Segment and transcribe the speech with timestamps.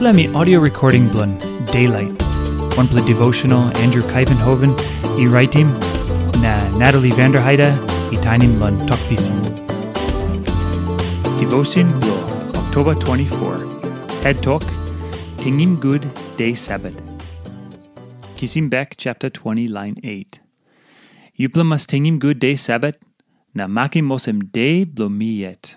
[0.00, 1.38] Let audio recording blun
[1.72, 2.20] Daylight.
[2.76, 4.72] One play devotional Andrew Kuyvenhoven,
[5.18, 5.68] e writing
[6.42, 7.68] na Natalie Vanderheide,
[8.12, 9.38] e tainim lun talkpisin.
[11.38, 12.16] Devotion blo
[12.54, 13.58] October 24.
[14.22, 14.62] Head talk
[15.36, 16.94] Tingim Good Day Sabat.
[18.36, 20.40] Kisim Bek chapter 20 line 8.
[21.38, 22.96] Yupla mas tingim good day Sabat
[23.54, 25.76] na makim mosem day blo mi yet.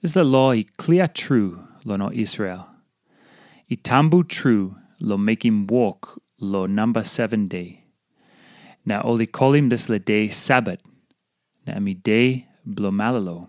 [0.00, 2.68] Is the law i clear true lo no Israel.
[3.68, 7.84] I tambu true lo make him walk lo number seven day.
[8.84, 10.78] Na oli kolim this le day Sabat.
[11.66, 13.48] Na mi day blo malalo.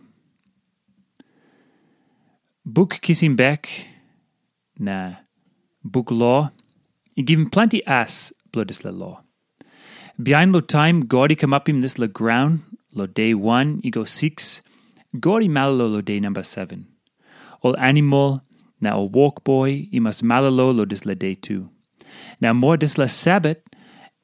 [2.66, 3.70] Book Kisim Bek.
[4.80, 5.18] Na
[5.84, 6.52] book law.
[7.16, 9.22] I give him plenty ass blo this le law.
[10.22, 13.92] Behind lo time, God he come up him this le ground, lo day one, he
[13.92, 14.62] go six,
[15.18, 16.88] God he malalo lo day number seven.
[17.62, 18.44] All animal,
[18.80, 21.72] now a walk boy, he must malalo lo dis le day two.
[22.40, 22.98] Now more dis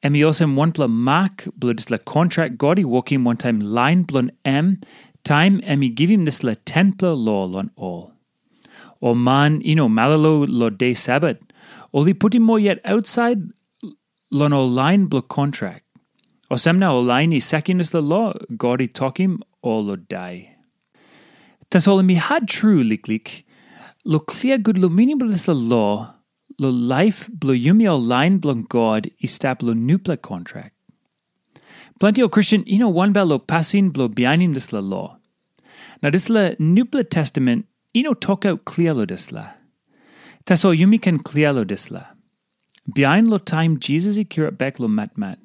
[0.02, 3.36] and he also one pla mark, blo dis le contract, God he walk him one
[3.36, 4.80] time line blon M,
[5.24, 8.12] time, and he give him this le ten pla law on all.
[9.00, 10.94] Or man, you know, malalo lo day
[12.04, 13.42] he put him more yet outside
[14.30, 15.84] lon o line blo contract.
[16.48, 18.34] Or semna o line i second is the law,
[18.80, 20.55] he talk him, or lo die.
[21.70, 23.42] Tas all mi had true liklik,
[24.04, 26.14] lo clear good lo the law,
[26.58, 29.26] lo life blo yumi o line blon God i
[29.62, 30.74] lo nupla contract.
[31.98, 35.18] Plenty o Christian ino one lo passing blo behind this la law.
[36.02, 39.50] Now this la nupla testament ino talk out clear lo this la.
[40.44, 42.04] Tas all yumi can clear lo this la.
[42.94, 45.38] Behind lo time Jesus i kira back lo mat mat.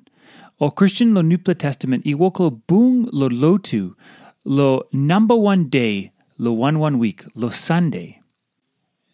[0.59, 3.95] O Christian lo nupla testament i walk lo lo lotu
[4.43, 8.19] lo number one day lo one one week lo Sunday.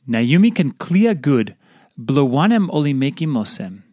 [0.08, 1.56] Yumi can clear good
[1.98, 3.84] blo wanem oli meki mosem.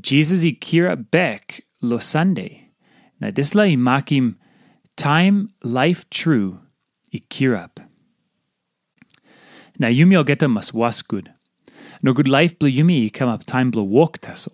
[0.00, 2.68] Jesus i kira back lo Sunday.
[3.20, 4.36] Na this la i makim
[4.96, 6.58] time life true
[7.14, 7.78] i kirap.
[9.78, 11.32] Now yumi o geta mas was good.
[12.02, 14.50] No good life blo yumi come up time blo walk taso.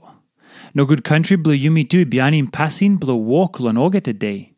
[0.74, 4.55] No good country blo yumi tu bianim passing blo walk lon ogeta day.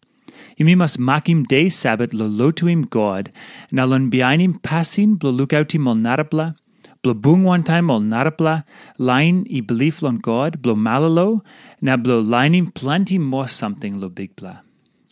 [0.59, 3.31] Yumi must makim day Sabbath lo lo to him God,
[3.71, 6.57] na lon bianim passing blo look out him ol narapla,
[7.03, 8.65] blo bung one time ol narapla,
[8.99, 11.43] line i belief lon God, blo malalo,
[11.81, 14.63] na blo lining plenty more something lo big bla.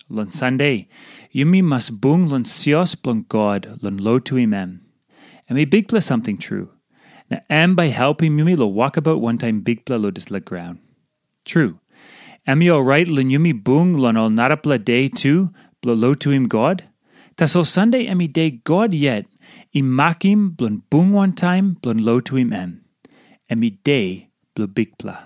[0.09, 0.89] Lon Sunday,
[1.33, 4.81] yumi must bung lon sios blon God, lon lo to him em.
[5.49, 6.71] And me big bla something true.
[7.31, 10.81] Na am by helping yumi lo walk about one time bigpla lo dis la ground.
[11.45, 11.79] True.
[12.49, 15.51] Am yo right lon yumi bung lon ol narapla day too,
[15.83, 16.85] blo lo to him God?
[17.37, 19.27] Tas ol Sunday emi day God yet,
[19.75, 22.85] i makim blon bung one time blon lo to him em.
[23.51, 25.17] Emi day blo big pla.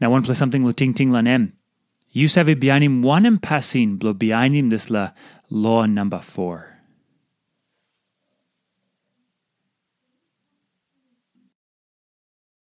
[0.00, 1.52] Now one plus something lo ting lan em.
[2.10, 5.10] You save behind him one em passing blo behind him this la
[5.50, 6.75] law number four.